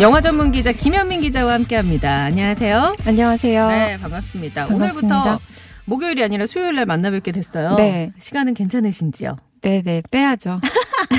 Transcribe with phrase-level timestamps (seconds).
[0.00, 2.24] 영화 전문 기자 김현민 기자와 함께합니다.
[2.24, 2.94] 안녕하세요.
[3.04, 3.68] 안녕하세요.
[3.68, 4.66] 네, 반갑습니다.
[4.66, 5.20] 반갑습니다.
[5.20, 5.40] 오늘부터
[5.84, 7.74] 목요일이 아니라 수요일 날 만나 뵙게 됐어요.
[7.74, 8.10] 네.
[8.18, 9.36] 시간은 괜찮으신지요?
[9.60, 10.58] 네 네, 빼야죠.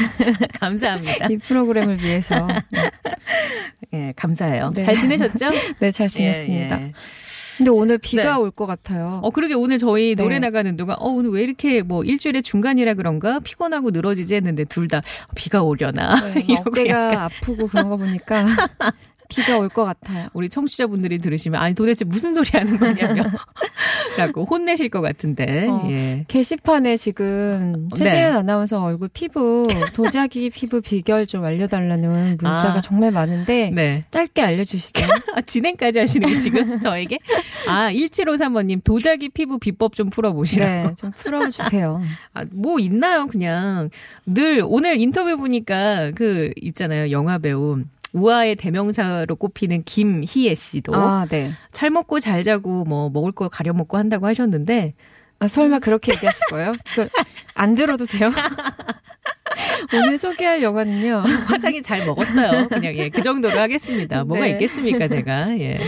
[0.59, 1.27] 감사합니다.
[1.27, 2.47] 이 프로그램을 위해서.
[3.93, 4.71] 예, 감사해요.
[4.73, 4.81] 네.
[4.81, 5.51] 잘 지내셨죠?
[5.79, 6.81] 네, 잘 지냈습니다.
[6.81, 6.93] 예, 예.
[7.57, 8.29] 근데 오늘 비가 네.
[8.31, 9.19] 올것 같아요.
[9.23, 10.23] 어, 그러게 오늘 저희 네.
[10.23, 13.39] 노래 나가는 동안, 어, 오늘 왜 이렇게 뭐 일주일의 중간이라 그런가?
[13.39, 15.01] 피곤하고 늘어지지 했는데 둘 다
[15.35, 16.15] 비가 오려나?
[16.33, 18.45] 네, 어깨가 약간 아프고 그런 거 보니까
[19.31, 20.27] 비가 올 것 같아요.
[20.33, 23.23] 우리 청취자분들이 들으시면, 아니 도대체 무슨 소리 하는 거냐며.
[24.17, 25.87] 라고 혼내실 것 같은데, 어.
[25.89, 26.25] 예.
[26.27, 28.03] 게시판에 지금 네.
[28.03, 32.81] 최재현 아나운서 얼굴 피부, 도자기 피부 비결 좀 알려달라는 문자가 아.
[32.81, 34.03] 정말 많은데 네.
[34.11, 35.05] 짧게 알려주시죠.
[35.35, 37.17] 아, 진행까지 하시는 게 지금 저에게?
[37.67, 40.89] 아, 1753번님, 도자기 피부 비법 좀 풀어보시라고.
[40.89, 42.01] 네, 좀 풀어주세요.
[42.33, 43.89] 아, 뭐 있나요, 그냥.
[44.25, 47.79] 늘, 오늘 인터뷰 보니까 그, 있잖아요, 영화 배우.
[48.13, 51.51] 우아의 대명사로 꼽히는 김희애 씨도 아, 네.
[51.71, 54.93] 잘 먹고 잘 자고 뭐 먹을 거 가려 먹고 한다고 하셨는데
[55.39, 56.75] 아, 설마 그렇게 얘기하실 거예요?
[56.83, 57.07] 저,
[57.55, 58.29] 안 들어도 돼요?
[59.93, 61.23] 오늘 소개할 영화는요.
[61.47, 62.67] 화장이 잘 먹었어요.
[62.69, 64.23] 그냥 예, 그 정도로 하겠습니다.
[64.23, 64.51] 뭐가 네.
[64.51, 65.59] 있겠습니까, 제가.
[65.59, 65.79] 예.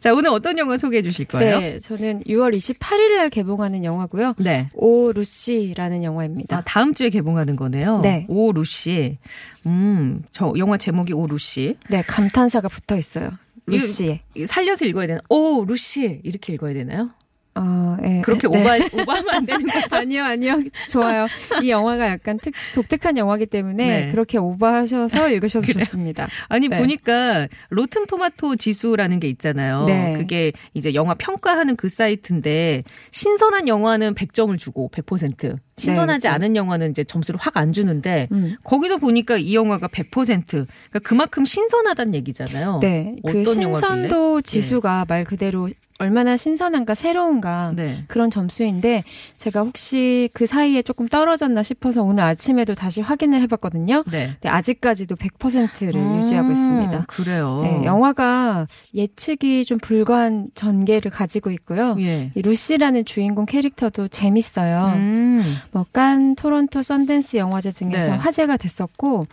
[0.00, 1.60] 자, 오늘 어떤 영화 소개해 주실 거예요?
[1.60, 4.34] 네, 저는 6월 28일 날 개봉하는 영화고요.
[4.38, 4.68] 네.
[4.74, 6.58] 오 루시라는 영화입니다.
[6.58, 8.00] 아, 다음 주에 개봉하는 거네요.
[8.02, 8.26] 네.
[8.28, 9.18] 오 루시.
[9.66, 11.76] 음, 저 영화 제목이 오 루시.
[11.88, 13.30] 네, 감탄사가 붙어 있어요.
[13.70, 15.20] 이거 살려서 읽어야 되나?
[15.28, 17.10] 오 루시 이렇게 읽어야 되나요?
[17.54, 18.60] 어, 예, 그렇게 네.
[18.60, 19.96] 오바 오바하면 안 되는 거죠?
[19.96, 20.62] 아니요, 아니요.
[20.88, 21.26] 좋아요.
[21.62, 24.08] 이 영화가 약간 특, 독특한 영화기 때문에 네.
[24.08, 26.28] 그렇게 오버하셔서 읽으셔도 좋습니다.
[26.48, 26.78] 아니 네.
[26.78, 29.84] 보니까 로튼 토마토 지수라는 게 있잖아요.
[29.84, 30.14] 네.
[30.16, 35.58] 그게 이제 영화 평가하는 그 사이트인데 신선한 영화는 100점을 주고 100%.
[35.76, 36.34] 신선하지 네, 그렇죠.
[36.34, 38.56] 않은 영화는 이제 점수를 확 안 주는데 음.
[38.64, 40.46] 거기서 보니까 이 영화가 100%.
[40.46, 42.78] 그러니까 그만큼 신선하다는 얘기잖아요.
[42.80, 43.80] 네, 그 어떤 영화길래?
[43.80, 48.04] 신선도 지수가 말 그대로 얼마나 신선한가 새로운가 네.
[48.08, 49.04] 그런 점수인데
[49.36, 54.04] 제가 혹시 그 사이에 조금 떨어졌나 싶어서 오늘 아침에도 다시 확인을 해봤거든요.
[54.10, 54.36] 네.
[54.40, 57.04] 네, 아직까지도 100%를 음, 유지하고 있습니다.
[57.08, 57.60] 그래요.
[57.62, 61.96] 네, 영화가 예측이 좀 불가한 전개를 가지고 있고요.
[62.00, 62.30] 예.
[62.34, 64.92] 이 루시라는 주인공 캐릭터도 재밌어요.
[64.96, 65.56] 음.
[65.70, 68.16] 뭐 깐, 토론토, 썬댄스 영화제 등에서 네.
[68.16, 69.26] 화제가 됐었고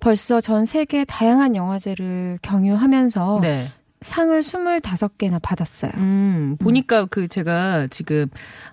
[0.00, 3.70] 벌써 전 세계 다양한 영화제를 경유하면서 네.
[4.02, 5.92] 상을 25개나 받았어요.
[5.96, 8.26] 음, 보니까 그 제가 지금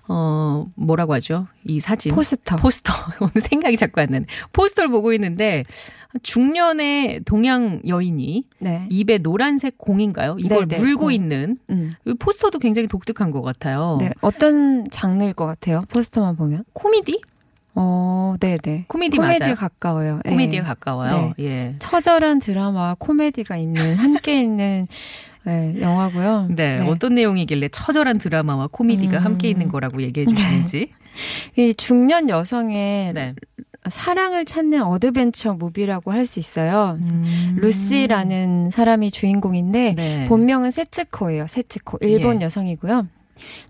[0.08, 1.46] 어 뭐라고 하죠?
[1.64, 2.56] 이 사진 포스터.
[2.56, 4.24] 포스터 오늘 생각이 자꾸 안 나네.
[4.52, 5.64] 포스터를 보고 있는데
[6.22, 8.86] 중년의 동양 여인이 네.
[8.90, 10.36] 입에 노란색 공인가요?
[10.38, 11.12] 이걸 네, 네, 물고 공.
[11.12, 11.94] 있는 음.
[12.06, 13.98] 이 포스터도 굉장히 독특한 것 같아요.
[14.00, 14.10] 네.
[14.22, 15.84] 어떤 장르일 것 같아요?
[15.88, 16.64] 포스터만 보면?
[16.72, 17.20] 코미디?
[17.74, 18.84] 어, 네네.
[18.88, 19.54] 코미디 코미디에 맞아요.
[19.54, 20.20] 가까워요.
[20.24, 20.30] 네.
[20.30, 21.34] 코미디에 가까워요.
[21.38, 21.76] 예.
[21.78, 24.88] 처절한 드라마와 코미디가 있는 함께 있는
[25.44, 26.48] 네, 영화고요.
[26.50, 29.24] 네, 어떤 내용이길래 처절한 드라마와 코미디가 음.
[29.24, 30.90] 함께 있는 거라고 얘기해 주시는지.
[31.56, 33.34] 이 중년 여성의 네.
[33.88, 36.98] 사랑을 찾는 adventure movie라고 할 수 있어요.
[37.00, 37.56] 음.
[37.60, 40.24] 루시라는 사람이 주인공인데 네.
[40.28, 41.46] 본명은 세츠코예요.
[41.46, 41.98] 세츠코.
[42.02, 42.46] 일본 예.
[42.46, 43.02] 여성이고요.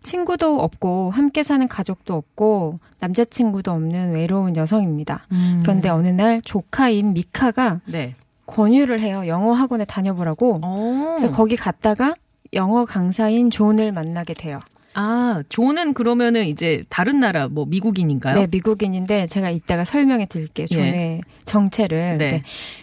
[0.03, 5.27] 친구도 없고 함께 사는 가족도 없고 남자친구도 없는 외로운 여성입니다.
[5.33, 5.61] 음.
[5.63, 8.15] 그런데 어느 날 조카인 미카가 네.
[8.47, 9.27] 권유를 해요.
[9.27, 10.61] 영어 학원에 다녀보라고.
[10.63, 11.15] 어.
[11.17, 12.15] 그래서 거기 갔다가
[12.55, 14.61] 영어 강사인 존을 만나게 돼요.
[14.95, 18.35] 아, 존은 그러면은 이제 다른 나라 뭐 미국인인가요?
[18.35, 20.67] 네, 미국인인데 제가 이따가 설명해 드릴게요.
[20.67, 22.19] 존의 정체를.
[22.19, 22.31] 네.
[22.31, 22.43] 네.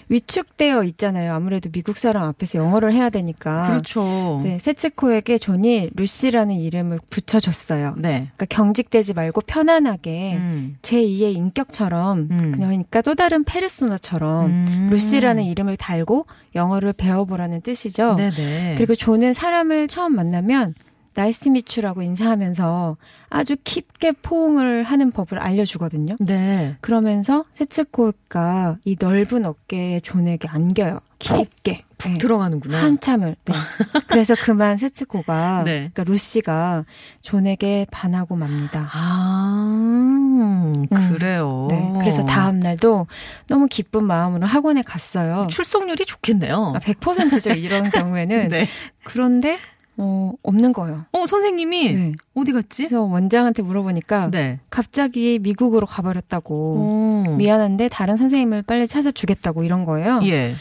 [0.09, 1.33] 위축되어 있잖아요.
[1.33, 3.68] 아무래도 미국 사람 앞에서 영어를 해야 되니까.
[3.68, 4.39] 그렇죠.
[4.44, 7.94] 네, 세츠코에게 존이 루시라는 이름을 붙여줬어요.
[7.97, 8.30] 네.
[8.35, 10.77] 그러니까 경직되지 말고 편안하게 음.
[10.83, 12.51] 제2의 인격처럼 음.
[12.56, 14.88] 그러니까 또 다른 페르소나처럼 음.
[14.91, 18.15] 루시라는 이름을 달고 영어를 배워보라는 뜻이죠.
[18.15, 18.75] 네네.
[18.77, 20.75] 그리고 존은 사람을 처음 만나면
[21.15, 22.97] nice meet you라고 인사하면서
[23.29, 26.17] 아주 깊게 포옹을 하는 법을 알려주거든요.
[26.19, 26.75] 네.
[26.81, 31.00] 그러면서 세츠코가 이 넓은 어깨에 존에게 안겨요.
[31.19, 31.83] 깊게.
[31.97, 32.17] 푹 네.
[32.17, 32.83] 들어가는구나.
[32.83, 33.38] 한참을.
[33.45, 33.53] 네.
[34.07, 35.89] 그래서 그만 세츠코가 네.
[35.94, 36.83] 그러니까 루시가
[37.21, 38.89] 존에게 반하고 맙니다.
[38.91, 40.73] 아,
[41.11, 41.68] 그래요.
[41.69, 41.94] 네.
[42.00, 43.07] 그래서 다음 날도
[43.47, 45.47] 너무 기쁜 마음으로 학원에 갔어요.
[45.50, 46.73] 출석률이 좋겠네요.
[46.75, 47.51] 아, 100%죠.
[47.51, 48.50] 이런 경우에는.
[48.50, 48.68] 네.
[49.06, 49.57] 그런데
[49.97, 51.06] 어, 없는 거예요.
[51.12, 52.13] 어, 선생님이 네.
[52.33, 52.83] 어디 갔지?
[52.83, 54.59] 그래서 원장한테 물어보니까 네.
[54.69, 56.53] 갑자기 미국으로 가버렸다고.
[56.53, 57.36] 오.
[57.38, 60.19] 미안한데 다른 선생님을 빨리 찾아주겠다고 이런 거예요.
[60.24, 60.56] 예.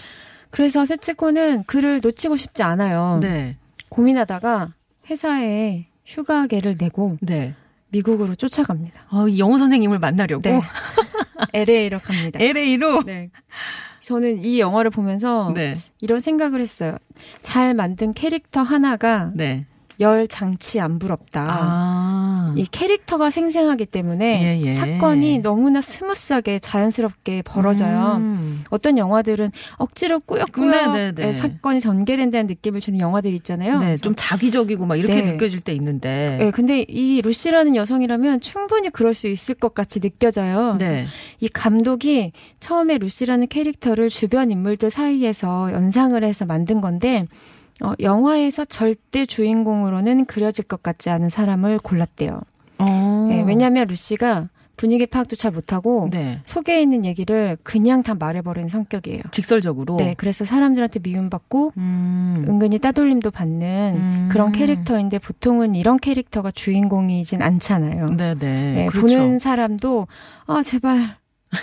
[0.51, 3.19] 그래서 세츠코는 그를 놓치고 싶지 않아요.
[3.21, 3.57] 네.
[3.89, 4.73] 고민하다가
[5.11, 7.55] 회사에 휴가계를 내고 네.
[7.89, 9.07] 미국으로 쫓아갑니다.
[9.09, 10.61] 아, 이 영어 선생님을 만나려고 네.
[11.53, 12.39] LA로 갑니다.
[12.41, 13.31] LA로 네.
[14.05, 15.75] 저는 이 영화를 보면서 네.
[16.03, 16.99] 이런 생각을 했어요.
[17.41, 19.65] 잘 만든 캐릭터 하나가 네.
[20.01, 21.47] 열 장치 안 부럽다.
[21.49, 22.55] 아.
[22.57, 24.73] 이 캐릭터가 생생하기 때문에 예, 예.
[24.73, 28.17] 사건이 너무나 스무스하게 자연스럽게 벌어져요.
[28.19, 28.63] 음.
[28.71, 31.33] 어떤 영화들은 억지로 꾸역꾸역 네, 네, 네.
[31.33, 33.79] 사건이 전개된다는 느낌을 주는 영화들 있잖아요.
[33.79, 35.33] 네, 좀 작위적이고 막 이렇게 네.
[35.33, 36.39] 느껴질 때 있는데.
[36.41, 40.77] 네, 근데 이 루시라는 여성이라면 충분히 그럴 수 있을 것 같이 느껴져요.
[40.79, 41.07] 네.
[41.41, 47.27] 이 감독이 처음에 루시라는 캐릭터를 주변 인물들 사이에서 연상을 해서 만든 건데,
[47.83, 52.41] 어, 영화에서 절대 주인공으로는 그려질 것 같지 않은 사람을 골랐대요.
[52.79, 53.27] 어.
[53.29, 56.41] 네, 왜냐하면 루시가 분위기 파악도 잘 못하고 네.
[56.47, 59.23] 속에 있는 얘기를 그냥 다 말해버리는 성격이에요.
[59.31, 59.97] 직설적으로.
[59.97, 62.45] 네, 그래서 사람들한테 미움받고 음.
[62.49, 64.29] 은근히 따돌림도 받는 음.
[64.33, 68.07] 그런 캐릭터인데 보통은 이런 캐릭터가 주인공이진 않잖아요.
[68.17, 68.73] 네, 네.
[68.75, 69.07] 네, 그렇죠.
[69.07, 70.07] 보는 사람도
[70.47, 71.17] 아 제발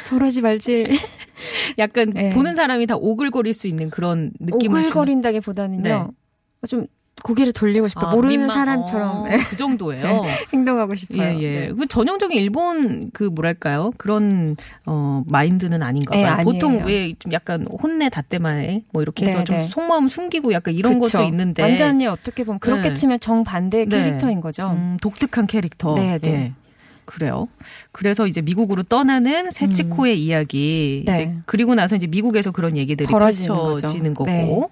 [0.06, 0.86] 저러지 말지
[1.80, 2.30] 약간 네.
[2.34, 6.68] 보는 사람이 다 오글거릴 수 있는 그런 느낌을 오글거린다기보다는요 네.
[6.68, 6.88] 좀
[7.24, 8.10] 고개를 돌리고 싶어요.
[8.10, 10.04] 아, 모르는 민망- 사람처럼 어, 네, 그 정도예요.
[10.24, 10.30] 네.
[10.54, 11.22] 행동하고 싶어요.
[11.22, 11.60] 예, 예.
[11.68, 11.72] 네.
[11.72, 13.92] 그 전형적인 일본 그 뭐랄까요?
[13.98, 14.56] 그런
[14.88, 16.38] 어 마인드는 아닌가 봐요.
[16.38, 16.44] 네.
[16.44, 19.68] 보통 왜 좀 약간 혼내 다때만에 뭐 이렇게 해서 네, 좀 네.
[19.70, 21.20] 속마음 숨기고 약간 이런 그쵸.
[21.20, 22.94] 것도 있는데 완전히 어떻게 보면 그렇게 네.
[22.96, 24.04] 치면 정 반대의 네.
[24.04, 24.72] 캐릭터인 거죠.
[24.72, 25.94] 음, 독특한 캐릭터.
[25.94, 26.54] 네, 네.
[27.02, 27.06] 예.
[27.06, 27.48] 그래요.
[27.92, 31.04] 그래서 이제 미국으로 떠나는 세치코의 이야기.
[31.06, 31.14] 네.
[31.14, 34.14] 이제 그리고 나서 이제 미국에서 그런 얘기들이 벌어지는 펼쳐지는.
[34.14, 34.30] 거고.
[34.30, 34.68] 네.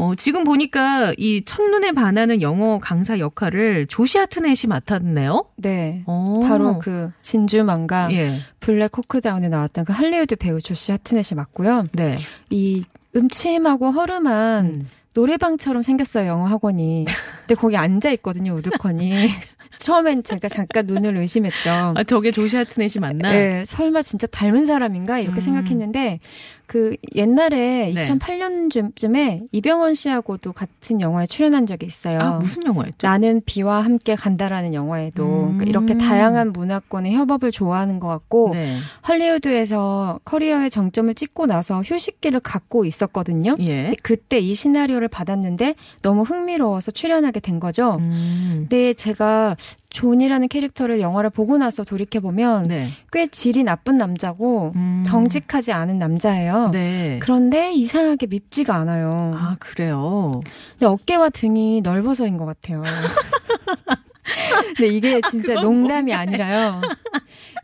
[0.00, 5.44] 어, 지금 보니까 이 첫눈에 반하는 영어 강사 역할을 조시 하트넷이 맡았네요.
[5.56, 6.04] 네.
[6.06, 6.38] 어.
[6.46, 8.38] 바로 그 진주만가 예.
[8.60, 11.88] 블랙 호크다운에 나왔던 그 할리우드 배우 조시 하트넷이 맞고요.
[11.94, 12.14] 네.
[12.48, 12.84] 이
[13.16, 14.88] 음침하고 허름한 음.
[15.14, 17.06] 노래방처럼 생겼어요 영어 학원이.
[17.40, 19.30] 근데 거기 앉아 있거든요 우두커니.
[19.78, 21.94] 처음엔 제가 잠깐 눈을 의심했죠.
[21.96, 23.30] 아, 저게 조시 하트넷이 맞나?
[23.30, 25.42] 네, 설마 진짜 닮은 사람인가 이렇게 음.
[25.42, 26.18] 생각했는데
[26.68, 28.02] 그 옛날에 네.
[28.02, 32.20] 2008년쯤에 이병헌 씨하고도 같은 영화에 출연한 적이 있어요.
[32.20, 32.98] 아, 무슨 영화였죠?
[33.00, 35.58] 나는 비와 함께 간다라는 영화에도 음.
[35.58, 38.76] 그러니까 이렇게 다양한 문화권의 협업을 좋아하는 것 같고 네.
[39.00, 43.56] 할리우드에서 커리어의 정점을 찍고 나서 휴식기를 갖고 있었거든요.
[43.60, 43.94] 예.
[44.02, 47.96] 그때 이 시나리오를 받았는데 너무 흥미로워서 출연하게 된 거죠.
[47.98, 48.66] 음.
[48.68, 49.56] 근데 제가
[49.90, 52.90] 존이라는 캐릭터를 영화를 보고 나서 돌이켜 보면 네.
[53.10, 55.02] 꽤 질이 나쁜 남자고 음.
[55.06, 56.70] 정직하지 않은 남자예요.
[56.72, 57.18] 네.
[57.22, 59.32] 그런데 이상하게 밉지가 않아요.
[59.34, 60.40] 아, 그래요.
[60.72, 62.82] 근데 어깨와 등이 넓어서인 것 같아요.
[64.76, 66.82] 근데 이게 진짜 그건 농담이 아니라요.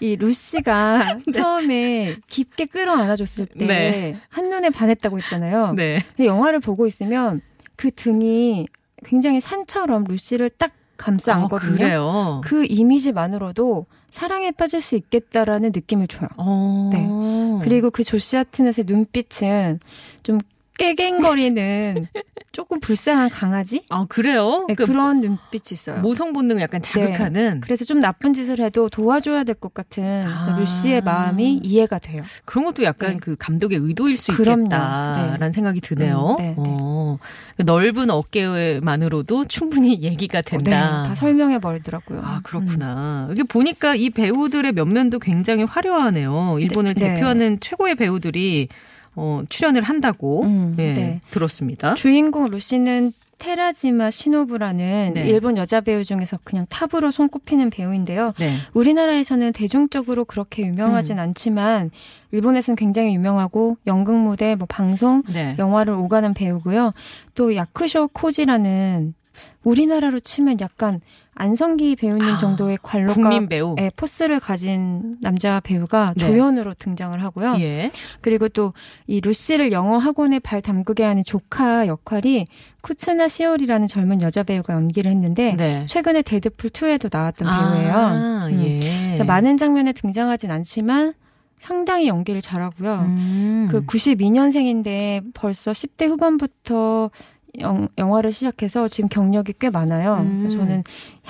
[0.01, 4.17] 이 루시가 처음에 깊게 끌어 안아줬을 때 네.
[4.31, 5.75] 한눈에 반했다고 했잖아요.
[5.75, 6.03] 네.
[6.17, 7.43] 근데 영화를 보고 있으면
[7.77, 8.67] 그 등이
[9.05, 11.73] 굉장히 산처럼 루시를 딱 감싸 안거든요.
[11.75, 12.41] 아, 그래요.
[12.45, 16.29] 그 이미지만으로도 사랑에 빠질 수 있겠다라는 느낌을 줘요.
[16.37, 16.91] 어.
[16.93, 17.09] 네.
[17.65, 19.81] 그리고 그 조시 하트넷의 눈빛은
[20.23, 20.39] 좀
[20.79, 22.07] 깨갱거리는
[22.53, 23.85] 조금 불쌍한 강아지?
[23.91, 24.65] 아, 그래요?
[24.69, 26.01] 네, 그 그런 눈빛이 있어요.
[26.01, 30.57] 모성 본능을 약간 자극하는 그래서 좀 나쁜 짓을 해도 도와줘야 될 것 같은 아.
[30.59, 32.23] 루시의 마음이 이해가 돼요.
[32.45, 33.17] 그런 것도 약간 네.
[33.21, 34.65] 그 감독의 의도일 수 그럼요.
[34.65, 35.53] 있겠다라는 네.
[35.53, 36.37] 생각이 드네요.
[36.39, 36.65] 음, 네, 네.
[37.21, 37.63] 어.
[37.63, 41.05] 넓은 어깨만으로도 충분히 얘기가 네, 된다.
[41.07, 42.21] 다 설명해 버리더라고요.
[42.23, 43.29] 아, 그렇구나.
[43.31, 46.59] 이게 보니까 이 배우들의 면면도 굉장히 화려하네요.
[46.61, 47.15] 일본을 네, 네.
[47.15, 48.69] 대표하는 최고의 배우들이
[49.17, 51.21] 어, 출연을 한다고 음, 네, 네.
[51.31, 51.95] 들었습니다.
[51.95, 53.13] 주인공 루시는
[53.45, 55.29] 테라지마 시노부라는 네.
[55.29, 58.33] 일본 여자 배우 중에서 그냥 탑으로 손꼽히는 배우인데요.
[58.39, 58.57] 네.
[58.73, 61.25] 우리나라에서는 대중적으로 그렇게 유명하진 음.
[61.25, 61.91] 않지만
[62.33, 65.57] 일본에서는 굉장히 유명하고 연극 무대, 뭐 방송, 네.
[65.59, 66.91] 영화를 오가는 배우고요.
[67.35, 69.13] 또 야쿠쇼 코지라는
[69.63, 71.01] 우리나라로 치면 약간
[71.37, 73.75] 안성기 배우님 아, 정도의 관록과 국민 배우.
[73.81, 76.27] 예, 포스를 가진 남자 배우가 네.
[76.27, 77.57] 조연으로 등장을 하고요.
[77.59, 77.91] 예.
[78.21, 78.73] 그리고 또
[79.07, 82.47] 이 루시를 영어 학원에 발 담그게 하는 조카 역할이
[82.83, 85.85] 쿠츠나 시오리라는 젊은 여자 배우가 연기를 했는데 네.
[85.87, 87.93] 최근에 데드풀 2에도 나왔던 배우예요.
[87.95, 88.63] 아, 음.
[88.65, 89.23] 예.
[89.25, 91.15] 많은 장면에 등장하진 않지만
[91.59, 92.95] 상당히 연기를 잘하고요.
[93.07, 93.69] 음.
[93.71, 97.11] 그 92년생인데 벌써 10대 후반부터
[97.61, 100.17] 영, 영화를 시작해서 지금 경력이 꽤 많아요.
[100.17, 100.39] 음.
[100.41, 100.85] 그래서 저는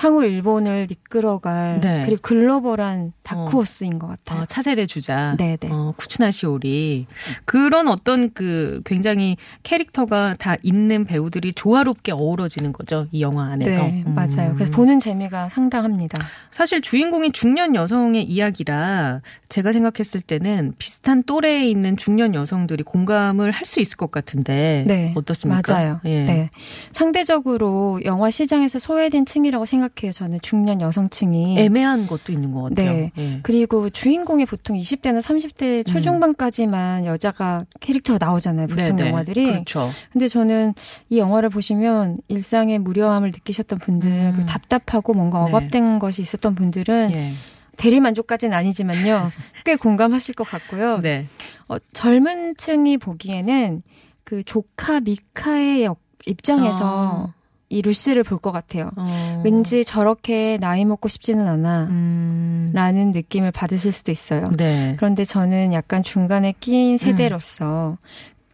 [0.05, 2.03] 향후 일본을 이끌어갈 네.
[2.05, 4.41] 그리고 글로벌한 다크호스인 것 같아요.
[4.43, 5.35] 어, 차세대 주자.
[5.37, 5.67] 네, 네.
[5.71, 7.07] 어, 쿠츠나 시오리.
[7.45, 13.07] 그런 어떤 그 굉장히 캐릭터가 다 있는 배우들이 조화롭게 어우러지는 거죠.
[13.11, 13.83] 이 영화 안에서.
[13.83, 14.13] 네, 음.
[14.13, 14.53] 맞아요.
[14.55, 16.19] 그래서 보는 재미가 상당합니다.
[16.51, 23.65] 사실 주인공이 중년 여성의 이야기라 제가 생각했을 때는 비슷한 또래에 있는 중년 여성들이 공감을 할
[23.65, 25.73] 수 있을 것 같은데 네, 어떻습니까?
[25.73, 25.99] 맞아요.
[26.05, 26.23] 예.
[26.23, 26.49] 네.
[26.91, 30.11] 상대적으로 영화 시장에서 소외된 층이라고 생각 해요.
[30.11, 31.57] 저는 중년 여성층이.
[31.59, 32.91] 애매한 것도 있는 것 같아요.
[32.91, 33.11] 네.
[33.17, 33.39] 예.
[33.43, 38.67] 그리고 주인공이 보통 20대나 30대 초중반까지만 여자가 캐릭터로 나오잖아요.
[38.67, 38.95] 보통 음.
[38.95, 39.09] 네네.
[39.09, 39.45] 영화들이.
[39.45, 39.89] 그렇죠.
[40.11, 40.73] 근데 저는
[41.09, 44.45] 이 영화를 보시면 일상의 무료함을 느끼셨던 분들, 음.
[44.47, 45.49] 답답하고 뭔가 네.
[45.51, 47.33] 억압된 것이 있었던 분들은 예.
[47.77, 49.31] 대리 만족까지는 아니지만요.
[49.65, 50.99] 꽤 공감하실 것 같고요.
[50.99, 51.27] 네.
[51.67, 53.81] 어, 젊은 층이 보기에는
[54.23, 57.33] 그 조카 미카의 역- 입장에서 아.
[57.75, 58.91] 이 루시를 볼 것 같아요.
[58.95, 59.41] 어.
[59.43, 61.87] 왠지 저렇게 나이 먹고 싶지는 않아.
[61.89, 62.69] 음.
[62.73, 64.45] 라는 느낌을 받으실 수도 있어요.
[64.57, 64.95] 네.
[64.97, 67.97] 그런데 저는 약간 중간에 끼인 세대로서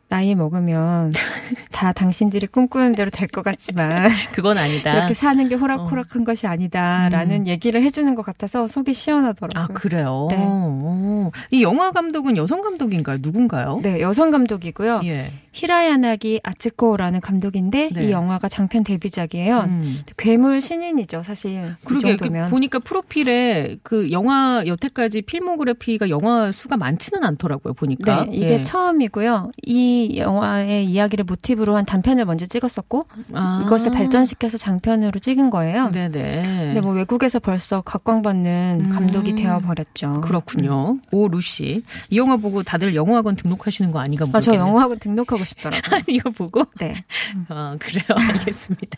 [0.08, 1.12] 나이 먹으면
[1.72, 4.94] 다 당신들이 꿈꾸는 대로 될 것 같지만 그건 아니다.
[4.94, 9.64] 그렇게 사는 게 호락호락한 것이 아니다라는 얘기를 해주는 것 같아서 속이 시원하더라고요.
[9.64, 10.28] 아, 그래요?
[10.30, 10.38] 네.
[10.38, 11.32] 오.
[11.52, 13.20] 이 영화 감독은 여성 감독인가요?
[13.22, 13.80] 누군가요?
[13.84, 15.02] 네, 여성 감독이고요.
[15.06, 15.32] 예.
[15.54, 18.06] 히라야나기 아츠코라는 감독인데 네.
[18.06, 19.60] 이 영화가 장편 데뷔작이에요.
[19.62, 20.04] 음.
[20.18, 21.76] 괴물 신인이죠, 사실.
[21.82, 22.50] 이 그러게 정도면.
[22.50, 27.74] 보니까 프로필에 그 영화 여태까지 필모그래피가 영화 수가 많지는 않더라고요.
[27.74, 28.26] 보니까.
[28.26, 28.62] 네, 이게 예.
[28.62, 29.52] 처음이고요.
[29.66, 33.02] 이 영화의 이야기를 모티브로 한 단편을 먼저 찍었었고
[33.34, 33.64] 아.
[33.66, 35.90] 이것을 발전시켜서 장편으로 찍은 거예요.
[35.92, 36.44] 네 네.
[36.44, 38.90] 근데 뭐 외국에서 벌써 각광받는 음.
[38.90, 40.22] 감독이 되어 버렸죠.
[40.22, 40.98] 그렇군요.
[41.12, 44.68] 오 루시 이 영화 보고 다들 영어학원 등록하시는 거 아닌가 아, 저 모르겠네요.
[44.68, 46.02] 영어학원 등록하고 싶더라고요.
[46.08, 47.04] 이거 보고 네.
[47.50, 48.98] 아 그래요 알겠습니다.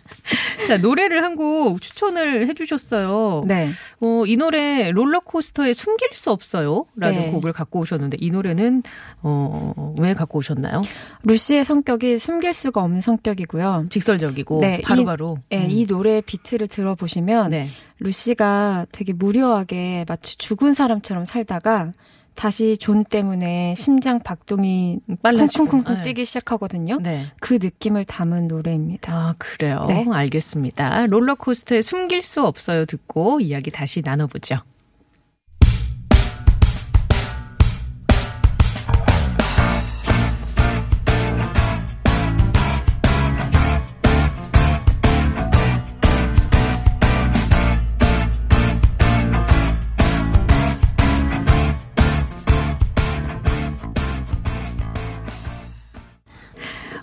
[0.67, 3.43] 자 노래를 한 곡 추천을 해주셨어요.
[3.47, 3.67] 네.
[4.01, 7.31] 어, 이 노래 롤러코스터의 숨길 수 없어요 라는 네.
[7.31, 8.83] 곡을 갖고 오셨는데 이 노래는
[9.23, 10.83] 어, 왜 갖고 오셨나요?
[11.23, 13.87] 루시의 성격이 숨길 수가 없는 성격이고요.
[13.89, 15.39] 직설적이고 네, 바로바로.
[15.49, 15.71] 네, 음.
[15.71, 17.69] 이 노래의 비트를 들어보시면 네.
[17.99, 21.91] 루시가 되게 무료하게 마치 죽은 사람처럼 살다가
[22.35, 24.99] 다시 존 때문에 심장 박동이.
[25.21, 26.01] 쿵쿵쿵쿵 네.
[26.01, 26.99] 뛰기 시작하거든요.
[27.01, 27.27] 네.
[27.39, 29.13] 그 느낌을 담은 노래입니다.
[29.13, 29.85] 아, 그래요.
[29.87, 30.05] 네.
[30.11, 31.05] 알겠습니다.
[31.07, 34.59] 롤러코스터의 숨길 수 없어요 듣고 이야기 다시 나눠보죠.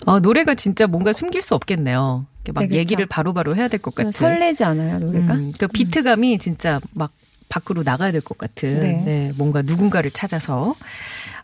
[0.05, 2.25] 어, 노래가 진짜 뭔가 숨길 수 없겠네요.
[2.53, 2.79] 막 네, 그쵸.
[2.79, 4.11] 얘기를 바로 바로 해야 될것좀 같은.
[4.11, 5.35] 설레지 않아요, 노래가?
[5.35, 7.11] 음, 그 비트감이 진짜 막
[7.49, 8.79] 밖으로 나가야 될 것 같은.
[8.79, 9.03] 네.
[9.05, 10.73] 네, 뭔가 누군가를 찾아서.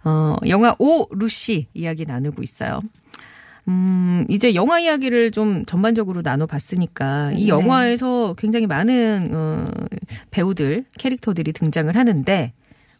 [0.04, 2.82] 어, 영화 오 루시 이야기 나누고 있어요.
[3.68, 7.48] 음, 이제 영화 이야기를 좀 전반적으로 나눠봤으니까 이 네.
[7.50, 9.66] 영화에서 굉장히 많은 어,
[10.32, 12.54] 배우들, 캐릭터들이 등장을 하는데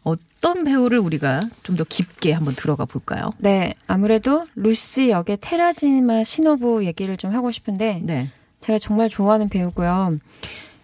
[0.04, 3.32] 어떤 배우를 우리가 좀 더 깊게 한번 들어가 볼까요?
[3.38, 8.28] 네, 아무래도 루시 역의 테라지마 시노부 얘기를 좀 하고 싶은데 네.
[8.60, 10.18] 제가 정말 좋아하는 배우고요.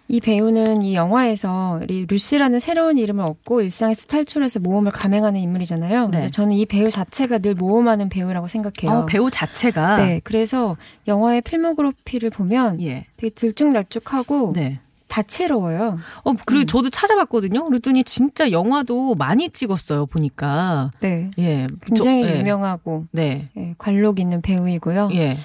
[0.07, 6.09] 이 배우는 이 영화에서 이 루시라는 새로운 이름을 얻고 일상에서 탈출해서 모험을 감행하는 인물이잖아요.
[6.09, 6.29] 네.
[6.29, 8.99] 저는 이 배우 자체가 늘 모험하는 배우라고 생각해요.
[9.01, 13.07] 어, 배우 자체가 네, 그래서 영화의 필모그래피를 보면 예.
[13.17, 14.79] 되게 들쭉날쭉하고 네.
[15.15, 15.97] 다채로워요.
[16.23, 16.65] 어, 그리고 음.
[16.65, 17.63] 저도 찾아봤거든요.
[17.63, 20.91] 그랬더니 진짜 영화도 많이 찍었어요, 보니까.
[20.99, 21.67] 네, 예.
[21.85, 22.39] 굉장히 저- 예.
[22.39, 23.49] 유명하고 네.
[23.57, 25.09] 예, 관록 있는 배우이고요.
[25.13, 25.37] 예.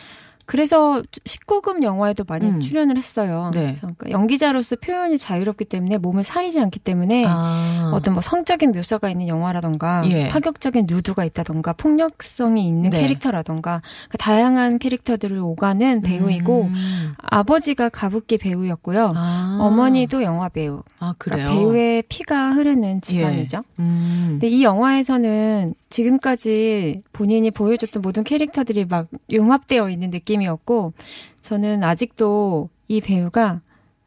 [0.51, 2.59] 그래서 19금 영화에도 많이 음.
[2.61, 3.53] 출연을 했어요.
[3.55, 3.77] 네.
[3.77, 7.93] 그러니까 연기자로서 표현이 자유롭기 때문에 몸을 사리지 않기 때문에 아.
[7.95, 10.27] 어떤 뭐 성적인 묘사가 있는 영화라던가 예.
[10.27, 13.03] 파격적인 누드가 있다던가 폭력성이 있는 네.
[13.03, 17.15] 캐릭터라던가 그러니까 다양한 캐릭터들을 오가는 배우이고 음.
[17.19, 19.13] 아버지가 가부키 배우였고요.
[19.15, 19.59] 아.
[19.61, 20.83] 어머니도 영화 배우.
[20.99, 21.45] 아, 그래요.
[21.45, 23.63] 그러니까 배우의 피가 흐르는 집안이죠.
[23.79, 24.27] 음.
[24.33, 30.95] 근데 이 영화에서는 지금까지 본인이 보여줬던 모든 캐릭터들이 막 융합되어 있는 느낌이었고,
[31.43, 33.61] 저는 아직도 이 배우가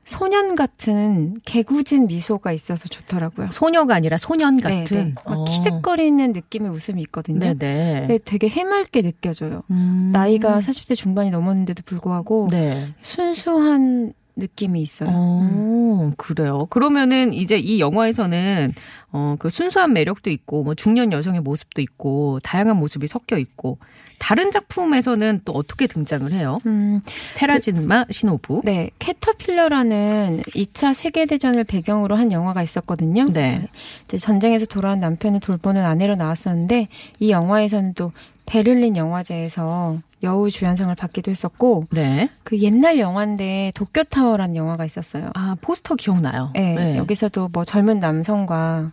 [0.05, 3.49] 소년 같은 개구진 미소가 있어서 좋더라고요.
[3.51, 4.83] 소녀가 아니라 소년 같은.
[4.83, 5.13] 네, 네.
[5.25, 5.43] 막 어.
[5.45, 7.39] 키득거리는 느낌의 웃음이 있거든요.
[7.39, 7.99] 네네.
[8.01, 9.63] 근데 되게 해맑게 느껴져요.
[9.71, 10.09] 음.
[10.11, 12.93] 나이가 40대 중반이 넘었는데도 불구하고 네.
[13.01, 15.09] 순수한 느낌이 있어요.
[15.11, 16.65] 어, 그래요.
[16.69, 18.73] 그러면은 이제 이 영화에서는
[19.11, 23.77] 어, 그 순수한 매력도 있고 뭐 중년 여성의 모습도 있고 다양한 모습이 섞여 있고
[24.23, 26.57] 다른 작품에서는 또 어떻게 등장을 해요?
[26.65, 27.01] 음,
[27.35, 28.61] 테라진마 시노부.
[28.63, 33.27] 네, 캐터필러라는 2차 세계 대전을 배경으로 한 영화가 있었거든요.
[33.33, 33.67] 네.
[34.05, 36.87] 이제 전쟁에서 돌아온 남편을 돌보는 아내로 나왔었는데
[37.19, 38.13] 이 영화에서는 또
[38.45, 42.29] 베를린 영화제에서 여우 주연상을 받기도 했었고 네.
[42.43, 45.29] 그 옛날 영화인데 도쿄 타워라는 영화가 있었어요.
[45.33, 46.51] 아, 포스터 기억나요.
[46.53, 48.91] 네, 여기서도 뭐 젊은 남성과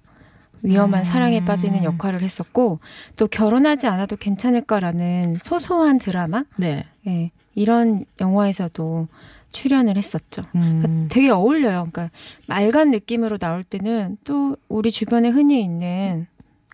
[0.63, 1.05] 위험한 음.
[1.05, 2.81] 사랑에 빠지는 역할을 했었고
[3.17, 6.85] 또 결혼하지 않아도 괜찮을까라는 소소한 드라마 네.
[7.03, 9.09] 네, 이런 영화에서도
[9.53, 10.45] 출연을 했었죠.
[10.53, 11.09] 그러니까 음.
[11.11, 11.89] 되게 어울려요.
[11.91, 12.11] 그러니까
[12.47, 16.27] 맑은 느낌으로 나올 때는 또 우리 주변에 흔히 있는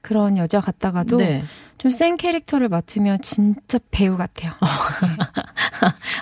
[0.02, 1.42] 그런 여자 같다가도 네.
[1.78, 4.52] 좀 센 캐릭터를 맡으면 진짜 배우 같아요.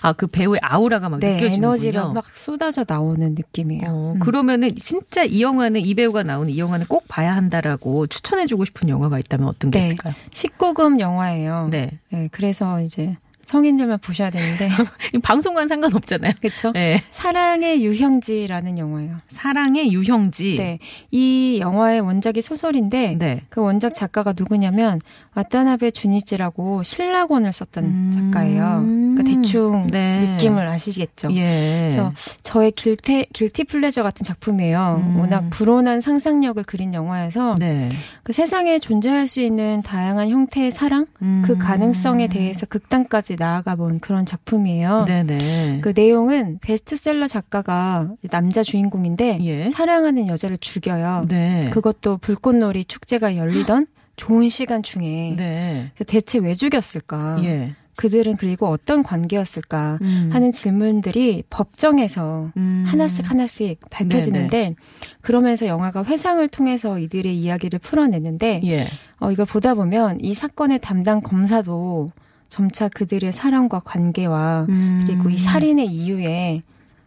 [0.03, 1.69] 아, 그 배우의 아우라가 막 네, 느껴지는군요.
[1.69, 3.85] 에너지가 막 쏟아져 나오는 느낌이에요.
[3.89, 4.19] 어, 음.
[4.19, 8.89] 그러면은 진짜 이 영화는 이 배우가 나오는 이 영화는 꼭 봐야 한다라고 추천해 주고 싶은
[8.89, 9.87] 영화가 있다면 어떤 게 네.
[9.87, 10.15] 있을까요?
[10.31, 11.69] 19금 영화예요.
[11.71, 11.99] 네.
[12.11, 14.69] 네, 그래서 이제 성인들만 보셔야 되는데
[15.23, 16.33] 방송과는 상관없잖아요.
[16.41, 16.73] 그렇죠.
[16.73, 17.03] 네.
[17.11, 19.17] 사랑의 유형지라는 영화예요.
[19.29, 20.57] 사랑의 유형지.
[20.57, 20.79] 네,
[21.11, 23.43] 이 영화의 원작이 소설인데 네.
[23.49, 25.01] 그 원작 작가가 누구냐면
[25.35, 28.11] 와타나베 주니치라고 실락원을 썼던 음.
[28.13, 28.85] 작가예요.
[28.85, 30.33] 그러니까 대충 네.
[30.33, 31.29] 느낌을 아시겠죠.
[31.33, 31.91] 예.
[31.91, 35.03] 그래서 저의 guilty, guilty pleasure 같은 작품이에요.
[35.05, 35.21] 음.
[35.21, 37.89] 워낙 불온한 상상력을 그린 영화여서 네.
[38.23, 41.59] 그 세상에 존재할 수 있는 다양한 형태의 사랑, 그 음.
[41.59, 45.05] 가능성에 대해서 극단까지 나아가 본 그런 작품이에요.
[45.07, 45.81] 네네.
[45.83, 49.71] 그 내용은 베스트셀러 작가가 남자 주인공인데 예.
[49.71, 51.27] 사랑하는 여자를 죽여요.
[51.29, 51.71] 네.
[51.71, 53.87] 그것도 불꽃놀이 축제가 열리던
[54.17, 55.93] 좋은 시간 중에 네.
[56.07, 57.39] 대체 왜 죽였을까?
[57.45, 57.75] 예.
[57.97, 59.99] 그들은 그리고 어떤 관계였을까?
[60.03, 60.31] 음.
[60.33, 62.85] 하는 질문들이 법정에서 음.
[62.87, 64.75] 하나씩 하나씩 밝혀지는데
[65.21, 68.89] 그러면서 영화가 회상을 통해서 이들의 이야기를 풀어내는데 예.
[69.21, 72.11] 어, 이걸 보다 보면 이 사건의 담당 검사도
[72.55, 75.03] 점차 그들의 사랑과 관계와 음.
[75.05, 76.63] 그리고 이 살인의 이유에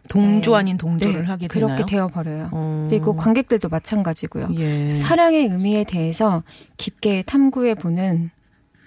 [0.10, 0.58] 동조 네.
[0.58, 1.74] 아닌 동조를 네, 하게 되나요?
[1.78, 2.50] 그렇게 되어버려요.
[2.52, 2.88] 어.
[2.90, 4.50] 그리고 관객들도 마찬가지고요.
[4.56, 4.94] 예.
[4.98, 6.44] 사랑의 의미에 대해서
[6.76, 8.30] 깊게 탐구해 보는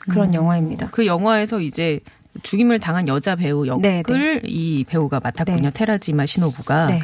[0.00, 0.34] 그런 음.
[0.34, 0.90] 영화입니다.
[0.90, 2.00] 그 영화에서 이제
[2.42, 4.02] 죽임을 당한 여자 배우 역을 네,
[4.44, 5.62] 이 배우가 맡았군요.
[5.62, 5.70] 네.
[5.72, 6.86] 테라지마 시노부가.
[6.86, 7.00] 네.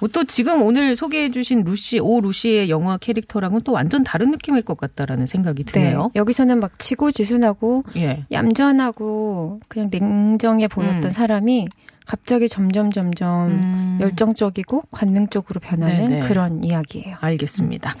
[0.00, 4.62] 어, 또 지금 오늘 소개해 주신 루시 오 루시의 영화 캐릭터랑은 또 완전 다른 느낌일
[4.62, 6.10] 것 같다라는 생각이 드네요.
[6.14, 6.20] 네.
[6.20, 8.24] 여기서는 막 지고지순하고 예.
[8.30, 11.10] 얌전하고 그냥 냉정해 보였던 음.
[11.10, 11.68] 사람이
[12.06, 13.98] 갑자기 점점 점점 음.
[14.00, 16.28] 열정적이고 관능적으로 변하는 네네.
[16.28, 17.16] 그런 이야기예요.
[17.20, 17.94] 알겠습니다.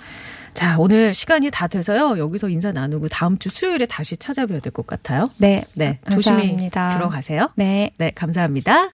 [0.56, 2.18] 자, 오늘 시간이 다 돼서요.
[2.18, 5.26] 여기서 인사 나누고 다음 주 수요일에 다시 찾아뵈야 될 것 같아요.
[5.36, 5.64] 네.
[5.74, 5.98] 네.
[6.10, 6.88] 조심히 감사합니다.
[6.96, 7.50] 들어가세요.
[7.56, 7.90] 네.
[7.98, 8.84] 네, 감사합니다.